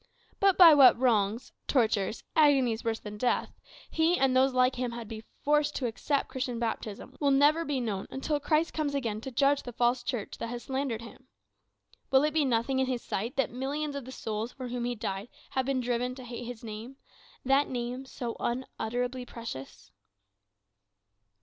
But 0.39 0.57
by 0.57 0.73
what 0.73 0.97
wrongs, 0.97 1.51
tortures, 1.67 2.23
agonies 2.35 2.83
worse 2.83 2.99
than 2.99 3.19
death, 3.19 3.51
he 3.91 4.17
and 4.17 4.35
those 4.35 4.51
like 4.51 4.73
him 4.77 4.93
had 4.93 5.07
been 5.07 5.21
forced 5.43 5.75
to 5.75 5.85
accept 5.85 6.27
Christian 6.27 6.57
baptism, 6.57 7.15
will 7.19 7.29
never 7.29 7.63
be 7.63 7.79
known 7.79 8.07
until 8.09 8.39
Christ 8.39 8.73
comes 8.73 8.95
again 8.95 9.21
to 9.21 9.29
judge 9.29 9.61
the 9.61 9.71
false 9.71 10.01
Church 10.01 10.39
that 10.39 10.47
has 10.47 10.63
slandered 10.63 11.03
him. 11.03 11.27
Will 12.09 12.23
it 12.23 12.33
be 12.33 12.45
nothing 12.45 12.79
in 12.79 12.87
his 12.87 13.03
sight 13.03 13.35
that 13.35 13.51
millions 13.51 13.93
of 13.95 14.05
the 14.05 14.11
souls 14.11 14.51
for 14.51 14.69
whom 14.69 14.85
he 14.85 14.95
died 14.95 15.29
have 15.51 15.67
been 15.67 15.81
driven 15.81 16.15
to 16.15 16.23
hate 16.23 16.45
his 16.45 16.63
Name 16.63 16.95
that 17.45 17.69
Name 17.69 18.03
so 18.05 18.35
unutterably 18.39 19.23
precious? 19.23 19.91